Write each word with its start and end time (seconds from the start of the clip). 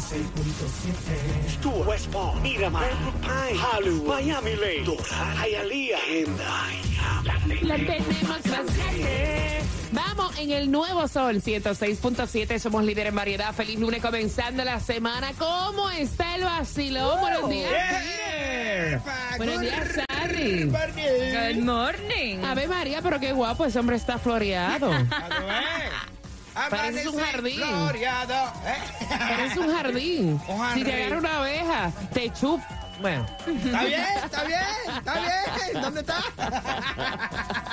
Censura. 0.00 1.86
West 1.86 2.08
Palm, 2.12 2.42
Miramar, 2.42 2.90
Pine, 3.20 3.58
Hollywood, 3.58 4.06
Miami 4.06 4.56
Lake, 4.56 4.84
Doral, 4.84 5.36
Hialeah, 5.44 5.98
La 7.62 7.76
tenemos 7.76 8.28
más 8.28 8.42
grande. 8.42 9.62
Vamos 9.92 10.38
en 10.38 10.50
el 10.50 10.70
nuevo 10.70 11.08
sol 11.08 11.36
106.7. 11.36 12.58
Somos 12.58 12.84
líderes 12.84 13.10
en 13.10 13.14
variedad. 13.14 13.54
Feliz 13.54 13.78
lunes 13.78 14.02
comenzando 14.02 14.64
la 14.64 14.80
semana. 14.80 15.32
¿Cómo 15.38 15.88
está 15.90 16.34
el 16.34 16.44
vacilón? 16.44 17.20
Buenos 17.20 17.48
días. 17.48 19.02
Buenos 19.38 19.60
días, 19.60 19.88
Sari. 20.08 20.64
Good 20.64 21.62
morning. 21.62 22.44
Ave 22.44 22.68
María, 22.68 23.00
pero 23.00 23.18
qué 23.20 23.32
guapo, 23.32 23.64
ese 23.64 23.78
hombre 23.78 23.96
está 23.96 24.18
floreado. 24.18 24.90
Parece 26.70 27.08
un 27.08 27.18
jardín. 27.18 27.60
¿eh? 27.62 28.78
Parece 29.08 29.60
un 29.60 29.72
jardín. 29.74 30.40
Un 30.48 30.74
Si 30.74 30.84
te 30.84 30.92
agarra 30.92 31.18
una 31.18 31.38
abeja, 31.38 31.92
te 32.12 32.32
chup. 32.32 32.60
Bueno, 33.00 33.26
Está 33.46 33.84
bien, 33.84 34.04
está 34.24 34.44
bien, 34.44 34.64
está 34.96 35.14
bien. 35.20 35.82
¿Dónde 35.82 36.00
está? 36.00 36.22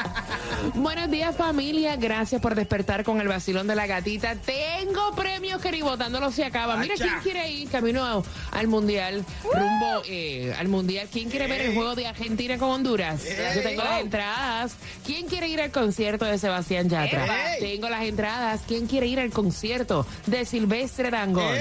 buenos 0.75 1.09
días 1.09 1.35
familia, 1.35 1.95
gracias 1.95 2.41
por 2.41 2.55
despertar 2.55 3.03
con 3.03 3.19
el 3.21 3.27
vacilón 3.27 3.67
de 3.67 3.75
la 3.75 3.87
gatita. 3.87 4.35
Tengo 4.35 5.13
premios 5.15 5.61
que 5.61 5.71
ni 5.71 5.81
votándolo 5.81 6.31
se 6.31 6.45
acaba. 6.45 6.77
Mira 6.77 6.95
quién 6.95 7.13
quiere 7.21 7.49
ir 7.51 7.69
camino 7.69 8.03
a- 8.03 8.23
al 8.57 8.67
mundial, 8.67 9.23
rumbo 9.43 10.01
eh, 10.07 10.53
al 10.57 10.67
mundial. 10.67 11.07
¿Quién 11.11 11.29
quiere 11.29 11.47
ver 11.47 11.61
el 11.61 11.73
juego 11.73 11.95
de 11.95 12.07
Argentina 12.07 12.57
con 12.57 12.69
Honduras? 12.69 13.21
Yo 13.55 13.61
tengo 13.61 13.83
las 13.83 14.01
entradas. 14.01 14.75
¿Quién 15.05 15.27
quiere 15.27 15.47
ir 15.47 15.61
al 15.61 15.71
concierto 15.71 16.25
de 16.25 16.37
Sebastián 16.37 16.89
Yatra? 16.89 17.27
Tengo 17.59 17.89
las 17.89 18.03
entradas. 18.03 18.61
¿Quién 18.67 18.87
quiere 18.87 19.07
ir 19.07 19.19
al 19.19 19.31
concierto 19.31 20.05
de 20.27 20.45
Silvestre 20.45 21.09
Dangón? 21.11 21.55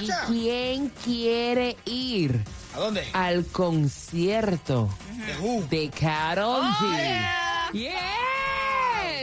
¿Y 0.00 0.08
quién 0.28 0.90
quiere 1.04 1.76
ir 1.84 2.40
¿A 2.74 2.78
dónde? 2.78 3.04
al 3.12 3.44
concierto 3.46 4.88
De 5.16 5.36
Who. 5.40 5.66
de 5.68 5.90
Carol 5.90 6.62
G? 6.62 6.96
yeah. 7.72 8.02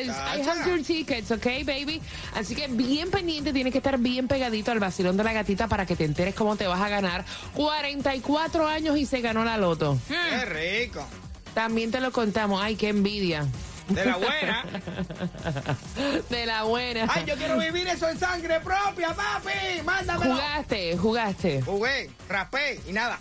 Yes, 0.06 0.10
I 0.10 0.42
have 0.42 0.68
your 0.68 0.84
tickets, 0.84 1.32
okay, 1.32 1.64
baby. 1.64 2.02
Así 2.36 2.56
que 2.56 2.68
bien 2.68 3.10
pendiente, 3.12 3.54
tienes 3.54 3.72
que 3.72 3.78
estar 3.80 3.98
bien 3.98 4.28
pegadito 4.28 4.72
al 4.72 4.80
vacilón 4.80 5.16
de 5.18 5.24
la 5.24 5.34
gatita 5.34 5.68
para 5.68 5.86
que 5.86 5.96
te 5.96 6.04
enteres 6.04 6.36
cómo 6.36 6.56
te 6.56 6.68
vas 6.68 6.82
a 6.82 6.90
ganar. 6.90 7.24
44 7.54 8.68
años 8.68 8.98
y 8.98 9.06
se 9.06 9.22
ganó 9.22 9.46
la 9.46 9.58
loto. 9.58 9.98
Qué 10.08 10.46
rico. 10.46 11.06
También 11.54 11.92
te 11.92 12.02
lo 12.02 12.12
contamos. 12.12 12.62
Ay, 12.62 12.76
qué 12.76 12.90
envidia. 12.90 13.46
De 13.88 14.06
la 14.06 14.18
buena. 14.18 14.66
De 16.30 16.46
la 16.46 16.64
buena. 16.64 17.06
Ay, 17.10 17.26
yo 17.28 17.36
quiero 17.36 17.58
vivir 17.60 17.88
eso 17.88 18.10
en 18.10 18.18
sangre 18.18 18.60
propia, 18.62 19.14
papi. 19.14 19.82
Mándamelo. 19.84 20.34
Jugaste, 20.34 20.98
jugaste. 20.98 21.62
Jugué, 21.62 22.10
raspé 22.28 22.82
y 22.88 22.94
nada. 22.94 23.20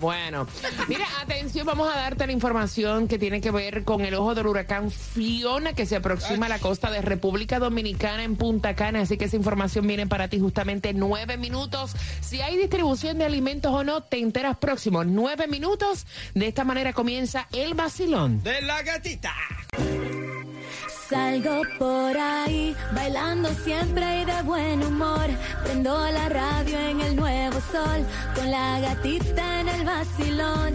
Bueno, 0.00 0.48
mira, 0.88 1.06
atención, 1.22 1.66
vamos 1.66 1.92
a 1.92 1.96
darte 1.96 2.26
la 2.26 2.32
información 2.32 3.08
que 3.08 3.18
tiene 3.18 3.40
que 3.40 3.50
ver 3.50 3.84
con 3.84 4.02
el 4.02 4.14
ojo 4.14 4.34
del 4.34 4.46
huracán 4.46 4.90
Fiona 4.90 5.72
que 5.72 5.86
se 5.86 5.96
aproxima 5.96 6.46
a 6.46 6.48
la 6.48 6.58
costa 6.58 6.90
de 6.90 7.00
República 7.00 7.58
Dominicana 7.58 8.24
en 8.24 8.36
Punta 8.36 8.74
Cana. 8.74 9.00
Así 9.00 9.16
que 9.16 9.26
esa 9.26 9.36
información 9.36 9.86
viene 9.86 10.06
para 10.06 10.28
ti 10.28 10.38
justamente 10.38 10.90
en 10.90 10.98
nueve 10.98 11.36
minutos. 11.36 11.92
Si 12.20 12.40
hay 12.40 12.56
distribución 12.56 13.18
de 13.18 13.24
alimentos 13.24 13.72
o 13.72 13.84
no, 13.84 14.02
te 14.02 14.18
enteras 14.18 14.56
próximo. 14.58 15.04
Nueve 15.04 15.46
minutos. 15.46 16.06
De 16.34 16.48
esta 16.48 16.64
manera 16.64 16.92
comienza 16.92 17.48
el 17.52 17.74
vacilón. 17.74 18.42
De 18.42 18.60
la 18.62 18.82
gatita. 18.82 19.34
Salgo 21.12 21.60
por 21.78 22.16
ahí, 22.16 22.74
bailando 22.94 23.50
siempre 23.64 24.22
y 24.22 24.24
de 24.24 24.42
buen 24.42 24.82
humor. 24.82 25.28
Prendo 25.62 26.10
la 26.10 26.28
radio 26.30 26.78
en 26.78 27.00
el 27.02 27.16
nuevo 27.16 27.60
sol, 27.70 28.06
con 28.34 28.50
la 28.50 28.80
gatita 28.80 29.60
en 29.60 29.68
el 29.68 29.84
vacilón. 29.84 30.74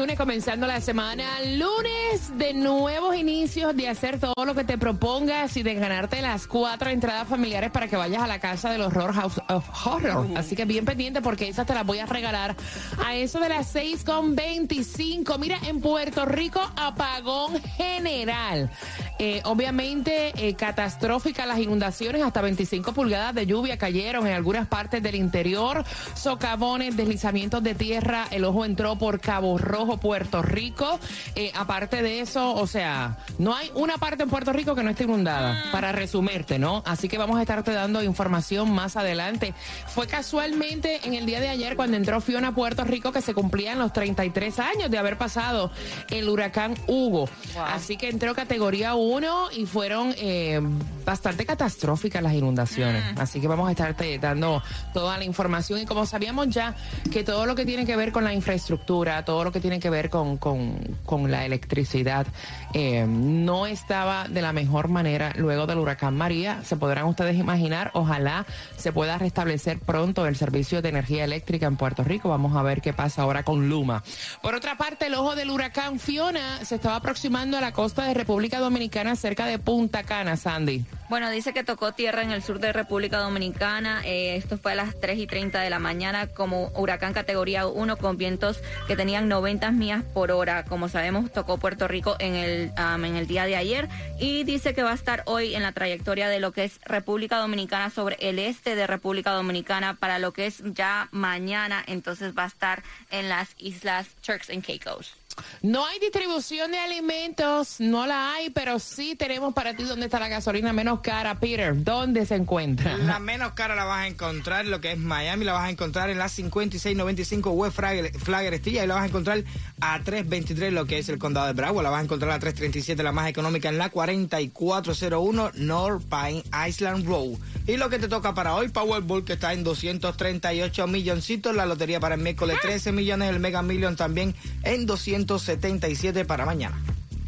Lunes 0.00 0.16
comenzando 0.16 0.66
la 0.66 0.80
semana. 0.80 1.42
Lunes 1.44 2.38
de 2.38 2.54
nuevos 2.54 3.14
inicios, 3.14 3.76
de 3.76 3.86
hacer 3.86 4.18
todo 4.18 4.46
lo 4.46 4.54
que 4.54 4.64
te 4.64 4.78
propongas 4.78 5.54
y 5.58 5.62
de 5.62 5.74
ganarte 5.74 6.22
las 6.22 6.46
cuatro 6.46 6.88
entradas 6.88 7.28
familiares 7.28 7.70
para 7.70 7.86
que 7.86 7.96
vayas 7.96 8.22
a 8.22 8.26
la 8.26 8.38
casa 8.38 8.70
del 8.70 8.80
horror 8.80 9.12
House 9.12 9.42
of 9.50 9.68
Horror. 9.86 10.26
Así 10.36 10.56
que 10.56 10.64
bien 10.64 10.86
pendiente 10.86 11.20
porque 11.20 11.48
esas 11.48 11.66
te 11.66 11.74
las 11.74 11.84
voy 11.84 11.98
a 11.98 12.06
regalar 12.06 12.56
a 13.04 13.14
eso 13.14 13.40
de 13.40 13.50
las 13.50 13.66
6 13.72 14.04
con 14.04 14.34
25. 14.34 15.36
Mira, 15.36 15.58
en 15.66 15.82
Puerto 15.82 16.24
Rico, 16.24 16.62
apagón 16.76 17.60
general. 17.60 18.70
Eh, 19.18 19.42
obviamente, 19.44 20.32
eh, 20.34 20.54
catastrófica 20.54 21.44
las 21.44 21.58
inundaciones, 21.58 22.22
hasta 22.22 22.40
25 22.40 22.94
pulgadas 22.94 23.34
de 23.34 23.44
lluvia 23.44 23.76
cayeron 23.76 24.26
en 24.26 24.32
algunas 24.32 24.66
partes 24.66 25.02
del 25.02 25.16
interior, 25.16 25.84
socavones, 26.14 26.96
deslizamientos 26.96 27.62
de 27.62 27.74
tierra, 27.74 28.28
el 28.30 28.46
ojo 28.46 28.64
entró 28.64 28.96
por 28.96 29.20
Cabo 29.20 29.58
Rojo, 29.58 29.89
Puerto 29.98 30.42
Rico. 30.42 30.98
Eh, 31.34 31.52
aparte 31.54 32.02
de 32.02 32.20
eso, 32.20 32.54
o 32.54 32.66
sea, 32.66 33.18
no 33.38 33.54
hay 33.54 33.70
una 33.74 33.98
parte 33.98 34.22
en 34.22 34.30
Puerto 34.30 34.52
Rico 34.52 34.74
que 34.74 34.82
no 34.82 34.90
esté 34.90 35.04
inundada, 35.04 35.64
para 35.72 35.92
resumirte, 35.92 36.58
¿no? 36.58 36.82
Así 36.86 37.08
que 37.08 37.18
vamos 37.18 37.38
a 37.38 37.42
estarte 37.42 37.72
dando 37.72 38.02
información 38.02 38.70
más 38.70 38.96
adelante. 38.96 39.54
Fue 39.86 40.06
casualmente 40.06 41.00
en 41.04 41.14
el 41.14 41.26
día 41.26 41.40
de 41.40 41.48
ayer 41.48 41.76
cuando 41.76 41.96
entró 41.96 42.20
Fiona 42.20 42.48
a 42.48 42.52
Puerto 42.52 42.84
Rico 42.84 43.12
que 43.12 43.22
se 43.22 43.34
cumplían 43.34 43.78
los 43.78 43.92
33 43.92 44.58
años 44.58 44.90
de 44.90 44.98
haber 44.98 45.16
pasado 45.16 45.70
el 46.10 46.28
huracán 46.28 46.74
Hugo. 46.86 47.28
Así 47.66 47.96
que 47.96 48.08
entró 48.08 48.34
categoría 48.34 48.94
1 48.94 49.52
y 49.52 49.66
fueron 49.66 50.14
eh, 50.18 50.60
bastante 51.04 51.46
catastróficas 51.46 52.22
las 52.22 52.32
inundaciones. 52.32 53.02
Así 53.16 53.40
que 53.40 53.48
vamos 53.48 53.68
a 53.68 53.72
estarte 53.72 54.18
dando 54.18 54.62
toda 54.92 55.18
la 55.18 55.24
información. 55.24 55.80
Y 55.80 55.86
como 55.86 56.06
sabíamos 56.06 56.48
ya 56.48 56.74
que 57.12 57.24
todo 57.24 57.46
lo 57.46 57.54
que 57.54 57.64
tiene 57.64 57.86
que 57.86 57.96
ver 57.96 58.12
con 58.12 58.24
la 58.24 58.34
infraestructura, 58.34 59.24
todo 59.24 59.44
lo 59.44 59.52
que 59.52 59.60
tiene 59.60 59.69
que 59.78 59.90
ver 59.90 60.10
con, 60.10 60.38
con- 60.38 60.98
con 61.04 61.30
la 61.30 61.44
electricidad, 61.44 62.26
eh, 62.74 63.06
no 63.06 63.66
estaba 63.66 64.26
de 64.26 64.42
la 64.42 64.52
mejor 64.52 64.88
manera 64.88 65.32
luego 65.36 65.66
del 65.66 65.78
huracán 65.78 66.16
María. 66.16 66.62
Se 66.64 66.76
podrán 66.76 67.04
ustedes 67.04 67.36
imaginar, 67.36 67.90
ojalá 67.94 68.46
se 68.76 68.90
pueda 68.92 69.18
restablecer 69.18 69.78
pronto 69.78 70.26
el 70.26 70.34
servicio 70.34 70.82
de 70.82 70.88
energía 70.88 71.24
eléctrica 71.24 71.66
en 71.66 71.76
Puerto 71.76 72.02
Rico. 72.02 72.28
Vamos 72.30 72.56
a 72.56 72.62
ver 72.62 72.80
qué 72.80 72.92
pasa 72.92 73.22
ahora 73.22 73.44
con 73.44 73.68
Luma. 73.68 74.02
Por 74.42 74.54
otra 74.54 74.76
parte, 74.76 75.06
el 75.06 75.14
ojo 75.14 75.36
del 75.36 75.50
huracán 75.50 76.00
Fiona 76.00 76.64
se 76.64 76.74
estaba 76.76 76.96
aproximando 76.96 77.58
a 77.58 77.60
la 77.60 77.72
costa 77.72 78.04
de 78.06 78.14
República 78.14 78.58
Dominicana 78.58 79.14
cerca 79.14 79.44
de 79.46 79.58
Punta 79.58 80.02
Cana, 80.02 80.36
Sandy. 80.36 80.84
Bueno, 81.10 81.28
dice 81.28 81.52
que 81.52 81.64
tocó 81.64 81.90
tierra 81.90 82.22
en 82.22 82.30
el 82.30 82.40
sur 82.40 82.60
de 82.60 82.72
República 82.72 83.18
Dominicana. 83.18 84.00
Eh, 84.04 84.36
esto 84.36 84.58
fue 84.58 84.70
a 84.70 84.74
las 84.76 85.00
3 85.00 85.18
y 85.18 85.26
30 85.26 85.60
de 85.60 85.68
la 85.68 85.80
mañana 85.80 86.28
como 86.28 86.68
huracán 86.76 87.12
categoría 87.12 87.66
1 87.66 87.96
con 87.96 88.16
vientos 88.16 88.60
que 88.86 88.94
tenían 88.94 89.28
90 89.28 89.72
millas 89.72 90.04
por 90.04 90.30
hora. 90.30 90.64
Como 90.66 90.88
sabemos, 90.88 91.32
tocó 91.32 91.58
Puerto 91.58 91.88
Rico 91.88 92.14
en 92.20 92.36
el, 92.36 92.72
am, 92.76 93.04
en 93.04 93.16
el 93.16 93.26
día 93.26 93.44
de 93.46 93.56
ayer 93.56 93.88
y 94.20 94.44
dice 94.44 94.72
que 94.72 94.84
va 94.84 94.92
a 94.92 94.94
estar 94.94 95.24
hoy 95.26 95.56
en 95.56 95.64
la 95.64 95.72
trayectoria 95.72 96.28
de 96.28 96.38
lo 96.38 96.52
que 96.52 96.62
es 96.62 96.78
República 96.84 97.38
Dominicana 97.38 97.90
sobre 97.90 98.16
el 98.20 98.38
este 98.38 98.76
de 98.76 98.86
República 98.86 99.32
Dominicana 99.32 99.94
para 99.94 100.20
lo 100.20 100.32
que 100.32 100.46
es 100.46 100.62
ya 100.62 101.08
mañana. 101.10 101.82
Entonces 101.88 102.38
va 102.38 102.44
a 102.44 102.46
estar 102.46 102.84
en 103.10 103.28
las 103.28 103.48
islas 103.58 104.06
Turks 104.24 104.48
and 104.48 104.64
Caicos. 104.64 105.16
No 105.62 105.86
hay 105.86 105.98
distribución 105.98 106.70
de 106.72 106.78
alimentos, 106.78 107.80
no 107.80 108.06
la 108.06 108.34
hay, 108.34 108.50
pero 108.50 108.78
sí 108.78 109.14
tenemos 109.16 109.54
para 109.54 109.74
ti 109.74 109.84
dónde 109.84 110.06
está 110.06 110.18
la 110.18 110.28
gasolina 110.28 110.72
menos 110.72 111.00
cara, 111.00 111.38
Peter. 111.38 111.82
¿Dónde 111.82 112.26
se 112.26 112.36
encuentra? 112.36 112.96
La 112.98 113.18
menos 113.18 113.52
cara 113.52 113.74
la 113.74 113.84
vas 113.84 114.04
a 114.04 114.06
encontrar, 114.06 114.66
lo 114.66 114.80
que 114.80 114.92
es 114.92 114.98
Miami, 114.98 115.44
la 115.44 115.52
vas 115.52 115.64
a 115.64 115.70
encontrar 115.70 116.10
en 116.10 116.18
la 116.18 116.28
5695 116.28 117.50
West 117.50 117.76
Flagler, 117.76 118.12
Flagler 118.18 118.60
ahí 118.64 118.86
la 118.86 118.94
vas 118.94 119.04
a 119.04 119.06
encontrar 119.06 119.44
a 119.80 120.00
323, 120.00 120.72
lo 120.72 120.86
que 120.86 120.98
es 120.98 121.08
el 121.08 121.18
condado 121.18 121.46
de 121.46 121.52
Broward, 121.54 121.84
la 121.84 121.90
vas 121.90 122.00
a 122.00 122.04
encontrar 122.04 122.30
a 122.32 122.38
337, 122.38 123.02
la 123.02 123.12
más 123.12 123.28
económica, 123.28 123.68
en 123.68 123.78
la 123.78 123.90
4401 123.90 125.52
North 125.54 126.04
Pine 126.08 126.44
Island 126.68 127.06
Road. 127.06 127.38
Y 127.66 127.76
lo 127.76 127.88
que 127.88 127.98
te 127.98 128.08
toca 128.08 128.34
para 128.34 128.54
hoy, 128.54 128.68
Powerball, 128.68 129.24
que 129.24 129.34
está 129.34 129.52
en 129.52 129.64
238 129.64 130.86
milloncitos, 130.86 131.54
la 131.54 131.66
lotería 131.66 132.00
para 132.00 132.14
el 132.14 132.20
miércoles 132.20 132.58
13 132.60 132.92
millones, 132.92 133.30
el 133.30 133.40
Mega 133.40 133.62
Million 133.62 133.96
también 133.96 134.34
en 134.62 134.86
277 135.30 136.24
para 136.24 136.44
mañana. 136.44 136.82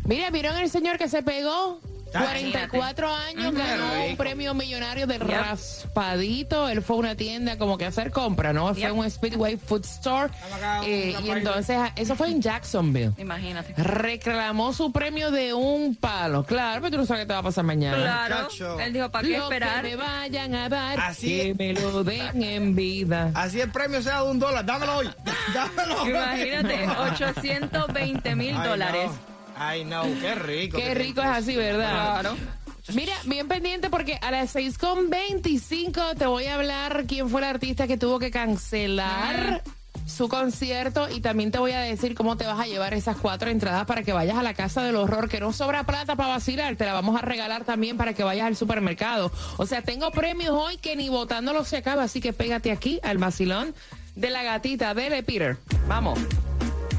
Mira, 0.04 0.31
¿vieron 0.31 0.56
el 0.56 0.69
señor 0.69 0.99
que 0.99 1.08
se 1.08 1.22
pegó? 1.22 1.81
Ah, 2.14 2.24
44 2.24 3.08
años, 3.08 3.46
Ujú. 3.52 3.58
ganó 3.58 4.04
un 4.08 4.16
premio 4.16 4.54
millonario 4.54 5.06
del 5.06 5.20
Yep. 5.20 5.28
raspadito. 5.30 6.68
Él 6.68 6.82
fue 6.82 6.96
a 6.96 6.98
una 7.00 7.14
tienda 7.16 7.56
como 7.58 7.78
que 7.78 7.84
a 7.84 7.88
hacer 7.88 8.10
compra, 8.10 8.52
¿no? 8.52 8.72
Fue 8.74 8.84
a 8.84 8.88
Yep. 8.90 8.96
un 8.98 9.10
Speedway 9.10 9.56
Food 9.56 9.84
Store. 9.84 10.32
Eh, 10.84 11.16
y 11.22 11.30
entonces, 11.30 11.78
eso 11.96 12.14
fue 12.16 12.28
en 12.28 12.42
Jacksonville. 12.42 13.12
Imagínate. 13.18 13.74
Reclamó 13.82 14.72
su 14.72 14.92
premio 14.92 15.30
de 15.30 15.54
un 15.54 15.94
palo. 15.96 16.44
Claro, 16.44 16.80
pero 16.82 16.90
tú 16.92 16.96
no 16.98 17.06
sabes 17.06 17.22
qué 17.22 17.26
te 17.26 17.32
va 17.32 17.38
a 17.40 17.42
pasar 17.44 17.64
mañana. 17.64 17.96
Claro. 17.96 18.36
Muchacho. 18.44 18.80
Él 18.80 18.92
dijo, 18.92 19.10
¿para 19.10 19.28
qué 19.28 19.38
Lo 19.38 19.44
esperar? 19.44 19.82
que 19.84 19.90
me 19.90 19.96
vayan 19.96 20.54
a 20.54 20.68
dar, 20.68 21.00
Así 21.00 21.26
que 21.28 21.50
es. 21.50 21.56
me 21.58 21.72
lo 21.74 22.04
den 22.04 22.42
en 22.42 22.74
vida. 22.74 23.30
Así 23.34 23.60
el 23.60 23.70
premio 23.70 24.02
sea 24.02 24.22
de 24.22 24.30
un 24.30 24.38
dólar, 24.38 24.64
dámelo 24.66 24.96
hoy. 24.98 25.10
Dámelo. 25.54 26.08
Imagínate, 26.08 26.86
820 27.12 28.34
mil 28.36 28.54
dólares. 28.62 29.10
no. 29.10 29.31
Ay, 29.64 29.84
no, 29.84 30.02
qué 30.20 30.34
rico. 30.34 30.76
Qué 30.76 30.94
rico 30.94 31.20
es 31.20 31.28
así, 31.28 31.56
¿verdad? 31.56 32.20
Claro. 32.20 32.36
Mira, 32.94 33.14
bien 33.24 33.46
pendiente 33.46 33.90
porque 33.90 34.18
a 34.20 34.30
las 34.32 34.56
6.25 34.56 36.16
te 36.16 36.26
voy 36.26 36.46
a 36.46 36.56
hablar 36.56 37.04
quién 37.06 37.28
fue 37.28 37.42
el 37.42 37.46
artista 37.46 37.86
que 37.86 37.96
tuvo 37.96 38.18
que 38.18 38.32
cancelar 38.32 39.62
su 40.04 40.28
concierto 40.28 41.08
y 41.08 41.20
también 41.20 41.52
te 41.52 41.58
voy 41.58 41.70
a 41.72 41.80
decir 41.80 42.16
cómo 42.16 42.36
te 42.36 42.44
vas 42.44 42.58
a 42.58 42.66
llevar 42.66 42.92
esas 42.92 43.16
cuatro 43.16 43.50
entradas 43.50 43.86
para 43.86 44.02
que 44.02 44.12
vayas 44.12 44.36
a 44.36 44.42
la 44.42 44.52
casa 44.52 44.82
del 44.82 44.96
horror, 44.96 45.28
que 45.28 45.38
no 45.38 45.52
sobra 45.52 45.84
plata 45.84 46.16
para 46.16 46.30
vacilar, 46.30 46.74
te 46.74 46.84
la 46.84 46.92
vamos 46.92 47.16
a 47.16 47.22
regalar 47.22 47.64
también 47.64 47.96
para 47.96 48.14
que 48.14 48.24
vayas 48.24 48.46
al 48.46 48.56
supermercado. 48.56 49.30
O 49.58 49.66
sea, 49.66 49.82
tengo 49.82 50.10
premios 50.10 50.50
hoy 50.50 50.76
que 50.76 50.96
ni 50.96 51.08
votándolo 51.08 51.64
se 51.64 51.76
acaba, 51.76 52.02
así 52.02 52.20
que 52.20 52.32
pégate 52.32 52.72
aquí 52.72 52.98
al 53.04 53.18
vacilón 53.18 53.74
de 54.16 54.30
la 54.30 54.42
gatita. 54.42 54.92
Dele, 54.92 55.22
Peter. 55.22 55.56
Vamos. 55.86 56.18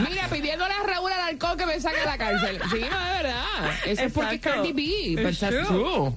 Mira, 0.08 0.28
pidiéndole 0.28 0.74
a 0.76 0.84
Raúl 0.84 1.12
Alarcón 1.12 1.58
que 1.58 1.66
me 1.66 1.80
saque 1.80 1.98
de 2.00 2.06
la 2.06 2.18
cárcel. 2.20 2.62
Sí, 2.72 2.82
no, 2.90 3.06
de 3.06 3.24
verdad. 3.24 3.44
Eso 3.88 4.04
es 4.04 4.14
porque. 4.14 4.40
Cardi 4.40 4.72
B. 4.72 5.22
But 5.24 5.32
It's 5.32 5.40
that's 5.40 5.68
true. 5.68 6.14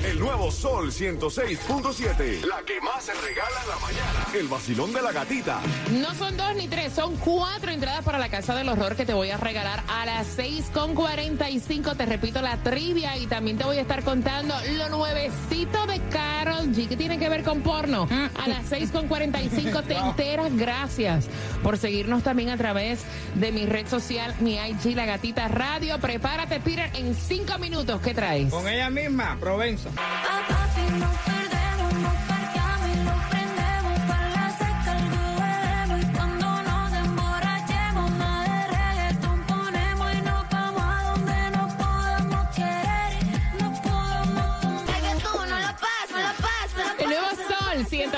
El 0.03 0.20
nuevo 0.20 0.50
Sol 0.51 0.91
106.7. 0.91 2.43
La 2.46 2.63
que 2.65 2.81
más 2.81 3.03
se 3.03 3.13
regala 3.13 3.62
en 3.63 3.70
la 3.70 3.75
mañana. 3.77 4.27
El 4.34 4.48
vacilón 4.48 4.91
de 4.93 5.01
la 5.01 5.12
gatita. 5.12 5.60
No 5.91 6.15
son 6.15 6.36
dos 6.38 6.55
ni 6.55 6.67
tres, 6.67 6.93
son 6.93 7.15
cuatro 7.17 7.70
entradas 7.72 8.03
para 8.03 8.17
la 8.17 8.29
Casa 8.29 8.55
del 8.55 8.67
Horror 8.70 8.96
que 8.96 9.05
te 9.05 9.13
voy 9.13 9.29
a 9.29 9.38
regalar 9.38 9.84
a 9.88 10.05
las 10.08 10.38
6.45. 10.39 11.96
Te 11.96 12.05
repito 12.08 12.41
la 12.41 12.58
trivia 12.63 13.15
y 13.17 13.27
también 13.27 13.60
te 13.60 13.63
voy 13.63 13.77
a 13.77 13.81
estar 13.81 14.03
contando 14.03 14.55
lo 14.75 14.89
nuevecito 14.89 15.86
de 15.86 16.00
Carol 16.10 16.70
G 16.74 16.88
que 16.88 16.98
tiene 16.98 17.20
que 17.20 17.29
ver 17.29 17.43
con 17.43 17.62
porno. 17.62 18.08
A 18.43 18.48
las 18.48 18.72
6.45 18.72 19.84
te 19.84 19.96
enteras. 19.98 20.55
Gracias 20.55 21.27
por 21.62 21.77
seguirnos 21.77 22.24
también 22.24 22.50
a 22.50 22.58
través 22.58 23.01
de 23.36 23.51
mi 23.51 23.67
red 23.67 23.88
social, 23.88 24.34
mi 24.39 24.55
IG, 24.55 24.96
La 24.96 25.05
Gatita 25.05 25.48
Radio. 25.48 26.00
Prepárate, 26.00 26.60
Peter, 26.60 26.89
en 26.96 27.13
cinco 27.13 27.60
minutos. 27.60 28.01
¿Qué 28.01 28.15
traes? 28.15 28.50
Con 28.51 28.67
ella 28.67 28.89
misma, 28.89 29.38
Provenza. 29.39 29.90
Así 29.98 30.91
nos 31.00 31.40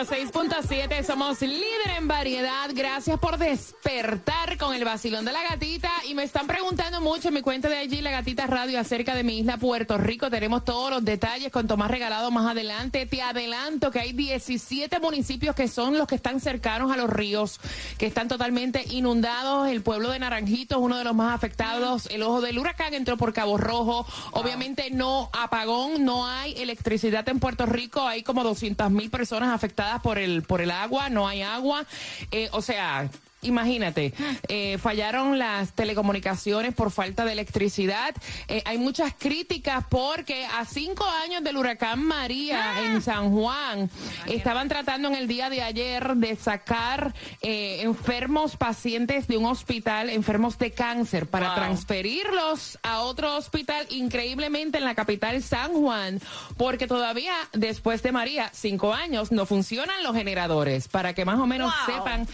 106.7, 0.05 1.01
somos 1.05 1.39
líder 1.39 1.91
en 1.97 2.09
variedad. 2.09 2.69
Gracias 2.75 3.17
por 3.19 3.37
despertar 3.37 4.57
con 4.57 4.75
el 4.75 4.83
vacilón 4.83 5.23
de 5.23 5.31
la 5.31 5.43
gatita. 5.43 5.89
Y 6.05 6.13
me 6.13 6.23
están 6.23 6.45
preguntando 6.45 6.99
mucho 6.99 7.29
en 7.29 7.35
mi 7.35 7.41
cuenta 7.41 7.69
de 7.69 7.77
allí, 7.77 8.01
la 8.01 8.11
gatita 8.11 8.45
radio, 8.45 8.81
acerca 8.81 9.15
de 9.15 9.23
mi 9.23 9.39
isla 9.39 9.55
Puerto 9.55 9.97
Rico. 9.97 10.29
Tenemos 10.29 10.65
todos 10.65 10.91
los 10.91 11.05
detalles 11.05 11.53
con 11.53 11.67
Tomás 11.67 11.89
Regalado 11.89 12.31
más 12.31 12.51
adelante. 12.51 13.05
Te 13.05 13.21
adelanto 13.21 13.91
que 13.91 13.99
hay 13.99 14.11
17 14.11 14.99
municipios 14.99 15.55
que 15.55 15.69
son 15.69 15.97
los 15.97 16.05
que 16.05 16.15
están 16.15 16.41
cercanos 16.41 16.91
a 16.91 16.97
los 16.97 17.09
ríos, 17.09 17.61
que 17.97 18.05
están 18.05 18.27
totalmente 18.27 18.83
inundados. 18.89 19.69
El 19.69 19.83
pueblo 19.83 20.09
de 20.09 20.19
Naranjito 20.19 20.75
es 20.75 20.81
uno 20.81 20.97
de 20.97 21.05
los 21.05 21.15
más 21.15 21.33
afectados. 21.33 22.07
El 22.07 22.23
ojo 22.23 22.41
del 22.41 22.59
huracán 22.59 22.93
entró 22.93 23.15
por 23.15 23.31
Cabo 23.31 23.57
Rojo. 23.57 24.05
Obviamente 24.31 24.91
no 24.91 25.29
apagón, 25.31 26.03
no 26.03 26.27
hay 26.27 26.55
electricidad 26.61 27.27
en 27.29 27.39
Puerto 27.39 27.65
Rico. 27.65 28.05
Hay 28.05 28.23
como 28.23 28.43
200 28.43 28.91
mil 28.91 29.09
personas 29.09 29.53
afectadas 29.53 29.92
por 30.01 30.17
el, 30.17 30.43
por 30.43 30.61
el 30.61 30.71
agua, 30.71 31.09
no 31.09 31.27
hay 31.27 31.41
agua. 31.41 31.85
Eh, 32.31 32.49
o 32.51 32.61
sea, 32.61 33.09
Imagínate, 33.43 34.13
eh, 34.47 34.77
fallaron 34.77 35.37
las 35.37 35.73
telecomunicaciones 35.73 36.73
por 36.73 36.91
falta 36.91 37.25
de 37.25 37.33
electricidad. 37.33 38.15
Eh, 38.47 38.61
hay 38.65 38.77
muchas 38.77 39.13
críticas 39.17 39.85
porque 39.89 40.45
a 40.45 40.65
cinco 40.65 41.05
años 41.23 41.43
del 41.43 41.57
huracán 41.57 42.03
María 42.03 42.81
en 42.85 43.01
San 43.01 43.31
Juan 43.31 43.89
estaban 44.27 44.69
tratando 44.69 45.07
en 45.09 45.15
el 45.15 45.27
día 45.27 45.49
de 45.49 45.61
ayer 45.61 46.15
de 46.15 46.35
sacar 46.35 47.13
eh, 47.41 47.81
enfermos 47.81 48.55
pacientes 48.57 49.27
de 49.27 49.37
un 49.37 49.45
hospital, 49.45 50.09
enfermos 50.09 50.57
de 50.57 50.71
cáncer, 50.71 51.27
para 51.27 51.43
Wow. 51.49 51.55
transferirlos 51.55 52.79
a 52.83 53.01
otro 53.01 53.35
hospital, 53.35 53.85
increíblemente 53.89 54.77
en 54.77 54.85
la 54.85 54.95
capital 54.95 55.41
San 55.43 55.73
Juan, 55.73 56.19
porque 56.57 56.87
todavía 56.87 57.33
después 57.53 58.01
de 58.03 58.11
María, 58.11 58.49
cinco 58.53 58.93
años, 58.93 59.31
no 59.31 59.45
funcionan 59.45 60.03
los 60.03 60.15
generadores, 60.15 60.87
para 60.87 61.13
que 61.13 61.25
más 61.25 61.39
o 61.39 61.45
menos 61.47 61.73
Wow. 61.87 61.95
sepan. 61.95 62.27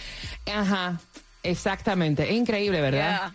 Ajá, 0.53 0.98
exactamente. 1.43 2.31
Increíble, 2.33 2.81
¿verdad? 2.81 3.31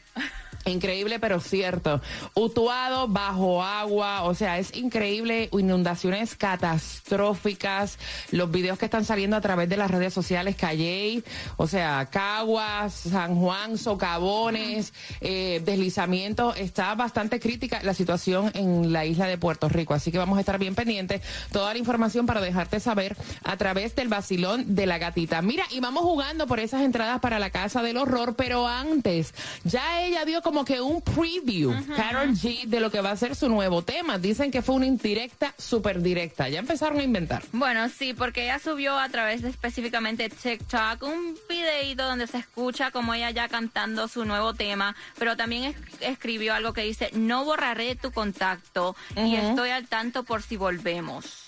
Increíble, 0.66 1.18
pero 1.18 1.40
cierto. 1.40 2.00
Utuado 2.34 3.06
bajo 3.06 3.62
agua, 3.62 4.22
o 4.22 4.34
sea, 4.34 4.58
es 4.58 4.74
increíble. 4.74 5.50
Inundaciones 5.52 6.36
catastróficas. 6.36 7.98
Los 8.30 8.50
videos 8.50 8.78
que 8.78 8.86
están 8.86 9.04
saliendo 9.04 9.36
a 9.36 9.40
través 9.42 9.68
de 9.68 9.76
las 9.76 9.90
redes 9.90 10.14
sociales, 10.14 10.56
Calley, 10.56 11.22
o 11.56 11.66
sea, 11.66 12.06
Caguas, 12.10 12.94
San 12.94 13.36
Juan, 13.36 13.76
socavones, 13.76 14.94
eh, 15.20 15.60
deslizamientos. 15.64 16.56
Está 16.56 16.94
bastante 16.94 17.40
crítica 17.40 17.80
la 17.82 17.92
situación 17.92 18.50
en 18.54 18.92
la 18.92 19.04
isla 19.04 19.26
de 19.26 19.36
Puerto 19.36 19.68
Rico. 19.68 19.92
Así 19.92 20.10
que 20.10 20.18
vamos 20.18 20.38
a 20.38 20.40
estar 20.40 20.58
bien 20.58 20.74
pendientes. 20.74 21.20
Toda 21.52 21.72
la 21.72 21.78
información 21.78 22.24
para 22.24 22.40
dejarte 22.40 22.80
saber 22.80 23.16
a 23.42 23.56
través 23.58 23.94
del 23.96 24.08
vacilón 24.08 24.74
de 24.74 24.86
la 24.86 24.96
gatita. 24.96 25.42
Mira, 25.42 25.64
y 25.70 25.80
vamos 25.80 26.04
jugando 26.04 26.46
por 26.46 26.60
esas 26.60 26.82
entradas 26.82 27.20
para 27.20 27.38
la 27.38 27.50
casa 27.50 27.82
del 27.82 27.98
horror, 27.98 28.34
pero 28.34 28.66
antes, 28.66 29.34
ya 29.64 30.02
ella 30.02 30.24
dio 30.24 30.40
como 30.40 30.53
que 30.62 30.82
un 30.82 31.00
preview, 31.00 31.72
Carol 31.96 32.28
G, 32.34 32.66
de 32.66 32.80
lo 32.80 32.90
que 32.90 33.00
va 33.00 33.12
a 33.12 33.16
ser 33.16 33.34
su 33.34 33.48
nuevo 33.48 33.80
tema. 33.80 34.18
Dicen 34.18 34.50
que 34.50 34.60
fue 34.60 34.74
una 34.74 34.84
indirecta, 34.84 35.54
súper 35.56 36.02
directa. 36.02 36.50
Ya 36.50 36.58
empezaron 36.58 36.98
a 36.98 37.02
inventar. 37.02 37.42
Bueno, 37.52 37.88
sí, 37.88 38.12
porque 38.12 38.42
ella 38.44 38.58
subió 38.58 38.98
a 38.98 39.08
través 39.08 39.40
de 39.40 39.48
específicamente 39.48 40.28
TikTok 40.28 41.02
un 41.04 41.34
videito 41.48 42.04
donde 42.04 42.26
se 42.26 42.36
escucha 42.36 42.90
como 42.90 43.14
ella 43.14 43.30
ya 43.30 43.48
cantando 43.48 44.06
su 44.08 44.26
nuevo 44.26 44.52
tema, 44.52 44.94
pero 45.18 45.34
también 45.38 45.64
es- 45.64 45.76
escribió 46.02 46.52
algo 46.52 46.74
que 46.74 46.82
dice, 46.82 47.08
no 47.14 47.46
borraré 47.46 47.94
tu 47.96 48.12
contacto 48.12 48.94
y 49.16 49.36
estoy 49.36 49.70
al 49.70 49.86
tanto 49.86 50.24
por 50.24 50.42
si 50.42 50.56
volvemos. 50.58 51.46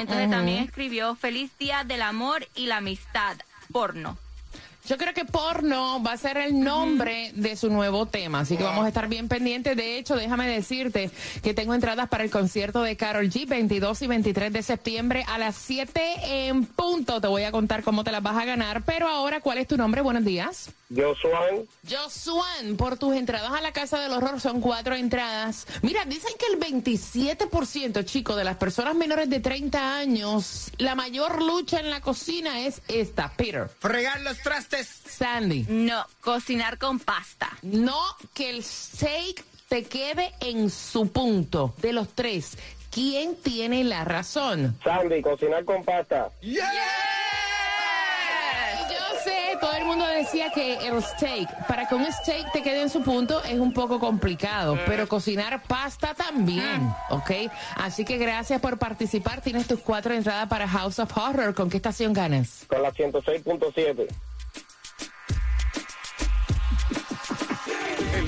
Entonces 0.00 0.30
también 0.30 0.64
escribió, 0.64 1.14
feliz 1.14 1.50
día 1.58 1.84
del 1.84 2.02
amor 2.02 2.46
y 2.54 2.66
la 2.66 2.78
amistad, 2.78 3.36
porno. 3.72 4.18
Yo 4.88 4.98
creo 4.98 5.14
que 5.14 5.24
porno 5.24 6.02
va 6.02 6.12
a 6.12 6.16
ser 6.16 6.36
el 6.38 6.58
nombre 6.58 7.30
de 7.36 7.54
su 7.54 7.70
nuevo 7.70 8.06
tema, 8.06 8.40
así 8.40 8.56
que 8.56 8.64
vamos 8.64 8.84
a 8.84 8.88
estar 8.88 9.08
bien 9.08 9.28
pendientes. 9.28 9.76
De 9.76 9.96
hecho, 9.96 10.16
déjame 10.16 10.48
decirte 10.48 11.10
que 11.40 11.54
tengo 11.54 11.72
entradas 11.74 12.08
para 12.08 12.24
el 12.24 12.30
concierto 12.30 12.82
de 12.82 12.96
Carol 12.96 13.30
G 13.30 13.46
22 13.46 14.02
y 14.02 14.06
23 14.08 14.52
de 14.52 14.62
septiembre 14.62 15.24
a 15.28 15.38
las 15.38 15.54
7 15.54 16.48
en 16.48 16.66
punto. 16.66 17.20
Te 17.20 17.28
voy 17.28 17.44
a 17.44 17.52
contar 17.52 17.84
cómo 17.84 18.02
te 18.02 18.10
las 18.10 18.24
vas 18.24 18.36
a 18.36 18.44
ganar, 18.44 18.82
pero 18.84 19.06
ahora, 19.06 19.40
¿cuál 19.40 19.58
es 19.58 19.68
tu 19.68 19.76
nombre? 19.76 20.00
Buenos 20.00 20.24
días. 20.24 20.72
Yo 20.88 21.14
soy 21.14 21.32
Josuan, 21.88 22.76
por 22.76 22.98
tus 22.98 23.14
entradas 23.14 23.50
a 23.50 23.62
la 23.62 23.72
Casa 23.72 23.98
del 23.98 24.12
Horror 24.12 24.40
son 24.40 24.60
cuatro 24.60 24.94
entradas. 24.94 25.66
Mira, 25.80 26.04
dicen 26.04 26.32
que 26.38 26.52
el 26.52 26.60
27%, 26.60 28.04
chico, 28.04 28.36
de 28.36 28.44
las 28.44 28.56
personas 28.56 28.94
menores 28.94 29.30
de 29.30 29.40
30 29.40 29.96
años, 29.96 30.70
la 30.76 30.94
mayor 30.94 31.40
lucha 31.40 31.80
en 31.80 31.88
la 31.88 32.02
cocina 32.02 32.66
es 32.66 32.82
esta, 32.88 33.32
Peter. 33.36 33.70
Fregar 33.78 34.20
los 34.20 34.38
trastes. 34.40 34.71
Sandy. 34.82 35.66
No, 35.68 36.06
cocinar 36.20 36.78
con 36.78 36.98
pasta. 36.98 37.50
No 37.62 38.00
que 38.34 38.50
el 38.50 38.64
steak 38.64 39.44
te 39.68 39.84
quede 39.84 40.32
en 40.40 40.70
su 40.70 41.10
punto. 41.10 41.74
De 41.78 41.92
los 41.92 42.08
tres, 42.08 42.56
¿quién 42.90 43.36
tiene 43.36 43.84
la 43.84 44.04
razón? 44.04 44.78
Sandy, 44.82 45.22
cocinar 45.22 45.64
con 45.64 45.84
pasta. 45.84 46.30
Yo 46.40 46.62
sé, 49.24 49.56
todo 49.60 49.72
el 49.74 49.84
mundo 49.84 50.06
decía 50.06 50.50
que 50.50 50.86
el 50.86 51.02
steak, 51.02 51.66
para 51.66 51.86
que 51.86 51.94
un 51.94 52.10
steak 52.10 52.52
te 52.52 52.62
quede 52.62 52.82
en 52.82 52.90
su 52.90 53.02
punto 53.02 53.42
es 53.44 53.58
un 53.58 53.72
poco 53.72 54.00
complicado, 54.00 54.78
pero 54.86 55.06
cocinar 55.06 55.62
pasta 55.62 56.14
también, 56.14 56.92
¿ok? 57.10 57.30
Así 57.76 58.04
que 58.04 58.16
gracias 58.18 58.60
por 58.60 58.78
participar. 58.78 59.40
Tienes 59.42 59.66
tus 59.66 59.80
cuatro 59.80 60.14
entradas 60.14 60.48
para 60.48 60.66
House 60.66 60.98
of 60.98 61.16
Horror. 61.16 61.54
¿Con 61.54 61.70
qué 61.70 61.76
estación 61.76 62.12
ganas? 62.12 62.64
Con 62.68 62.82
la 62.82 62.92
106.7. 62.92 64.08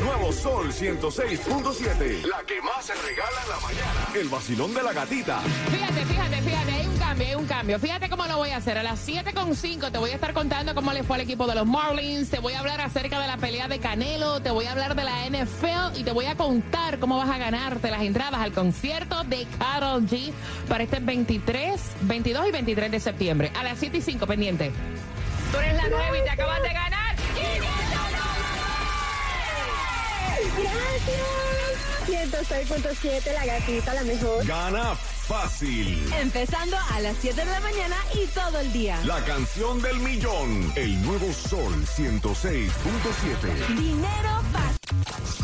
nuevo 0.04 0.32
Sol 0.32 0.70
106.7. 0.70 2.26
La 2.26 2.44
que 2.46 2.61
más 2.61 2.84
se 2.84 2.94
regala 2.94 3.42
en 3.42 3.49
la 3.49 3.61
mañana. 3.61 4.08
El 4.14 4.28
vacilón 4.28 4.75
de 4.75 4.82
la 4.82 4.92
gatita. 4.92 5.40
Fíjate, 5.40 6.04
fíjate, 6.04 6.42
fíjate, 6.42 6.73
hay 6.73 6.87
un 6.87 6.99
cambio, 6.99 7.26
hay 7.26 7.34
un 7.34 7.46
cambio. 7.46 7.78
Fíjate 7.78 8.11
cómo 8.11 8.26
lo 8.26 8.37
voy 8.37 8.50
a 8.50 8.58
hacer. 8.58 8.76
A 8.76 8.82
las 8.82 9.08
7.5 9.08 9.90
te 9.90 9.99
voy 9.99 10.11
a 10.11 10.14
estar 10.14 10.34
contando 10.34 10.75
cómo 10.75 10.92
le 10.92 11.02
fue 11.04 11.16
al 11.16 11.23
equipo 11.23 11.46
de 11.46 11.54
los 11.54 11.66
Marlins. 11.66 12.28
Te 12.28 12.38
voy 12.38 12.52
a 12.52 12.61
hablar 12.61 12.82
acerca 12.82 13.18
de 13.18 13.26
la 13.26 13.38
pelea 13.38 13.66
de 13.66 13.78
Canelo. 13.78 14.40
Te 14.40 14.50
voy 14.50 14.66
a 14.66 14.73
hablar 14.73 14.94
de 14.94 15.04
la 15.04 15.25
NFL 15.26 15.99
y 15.99 16.04
te 16.04 16.12
voy 16.12 16.26
a 16.26 16.37
contar 16.37 16.99
cómo 16.99 17.16
vas 17.16 17.30
a 17.30 17.38
ganarte 17.38 17.90
las 17.90 18.02
entradas 18.02 18.40
al 18.40 18.52
concierto 18.52 19.25
de 19.25 19.46
Karol 19.58 20.06
G 20.06 20.32
para 20.68 20.84
este 20.84 21.00
23, 21.00 21.80
22 22.02 22.49
y 22.49 22.50
23 22.50 22.90
de 22.90 23.00
septiembre. 23.00 23.52
A 23.56 23.64
las 23.64 23.78
7 23.78 23.96
y 23.96 24.02
5, 24.02 24.26
pendiente. 24.26 24.70
Tú 25.50 25.58
eres 25.58 25.75
la 25.76 25.88
nueva 25.88 26.18
y 26.18 26.23
te 26.23 26.30
acabas 26.30 26.62
de 26.62 26.68
ganar. 26.68 26.93
Gracias. 30.56 31.34
106.7, 32.06 33.32
la 33.32 33.46
gatita, 33.46 33.94
la 33.94 34.02
mejor. 34.04 34.44
Gana 34.46 34.96
fácil. 35.26 35.98
Empezando 36.20 36.76
a 36.90 37.00
las 37.00 37.16
7 37.20 37.44
de 37.44 37.50
la 37.50 37.60
mañana 37.60 37.96
y 38.14 38.26
todo 38.28 38.60
el 38.60 38.72
día. 38.72 39.00
La 39.04 39.22
canción 39.24 39.82
del 39.82 39.98
millón. 39.98 40.72
El 40.76 41.02
nuevo 41.02 41.32
Sol 41.32 41.74
106.7. 41.96 43.76
Dinero 43.76 44.42
fácil. 44.52 44.78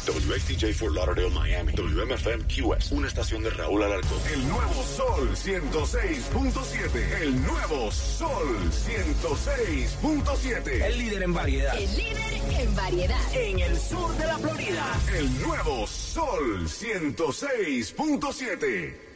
WXTJ 0.07 0.73
for 0.75 0.93
Lauderdale, 0.93 1.31
Miami. 1.31 1.73
WMFM 1.73 2.45
QS. 2.45 2.93
Una 2.93 3.09
estación 3.09 3.43
de 3.43 3.51
Raúl 3.51 3.83
Alarcón. 3.83 4.19
El 4.33 4.49
nuevo 4.49 4.83
Sol 4.83 5.35
106.7. 5.35 7.23
El 7.23 7.43
nuevo 7.43 7.91
Sol 7.91 8.71
106.7. 8.71 10.85
El 10.85 10.99
líder 10.99 11.23
en 11.23 11.35
variedad. 11.35 11.75
El 11.77 11.97
líder 11.97 12.35
en 12.59 12.77
variedad. 12.77 13.21
En 13.35 13.59
el 13.59 13.79
sur 13.79 14.15
de 14.17 14.27
la 14.27 14.39
Florida. 14.39 14.99
El 15.17 15.43
nuevo 15.43 15.87
Sol 15.87 16.67
106.7. 16.69 19.10